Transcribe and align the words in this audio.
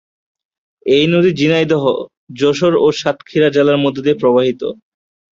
এই 0.85 1.05
নদী 1.07 1.31
ঝিনাইদহ, 1.39 1.83
যশোর 2.39 2.73
ও 2.77 2.97
সাতক্ষীরা 2.99 3.49
জেলার 3.55 3.77
মধ্য 3.77 3.97
দিয়ে 4.05 4.19
প্রবাহিত। 4.21 4.61